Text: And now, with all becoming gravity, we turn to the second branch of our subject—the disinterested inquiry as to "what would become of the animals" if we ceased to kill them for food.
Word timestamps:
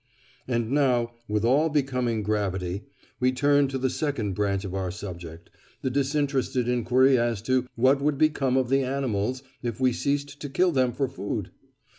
And 0.47 0.71
now, 0.71 1.11
with 1.27 1.45
all 1.45 1.69
becoming 1.69 2.23
gravity, 2.23 2.85
we 3.19 3.31
turn 3.31 3.67
to 3.67 3.77
the 3.77 3.87
second 3.91 4.33
branch 4.33 4.65
of 4.65 4.73
our 4.73 4.89
subject—the 4.89 5.89
disinterested 5.91 6.67
inquiry 6.67 7.19
as 7.19 7.39
to 7.43 7.67
"what 7.75 8.01
would 8.01 8.17
become 8.17 8.57
of 8.57 8.69
the 8.69 8.81
animals" 8.81 9.43
if 9.61 9.79
we 9.79 9.93
ceased 9.93 10.41
to 10.41 10.49
kill 10.49 10.71
them 10.71 10.91
for 10.91 11.07
food. 11.07 11.51